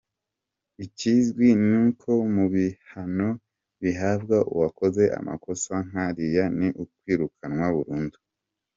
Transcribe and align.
Ikizwi 0.85 1.47
ni 1.67 1.75
uko 1.85 2.11
mu 2.35 2.45
bihano 2.53 3.29
bihabwa 3.81 4.37
uwakoze 4.53 5.03
amakosa 5.19 5.73
nk’ariya 5.87 6.45
ni 6.57 6.67
ukwirukanwa 6.83 7.67
burundu. 7.75 8.17